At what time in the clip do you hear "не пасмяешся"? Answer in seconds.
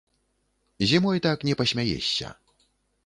1.49-2.27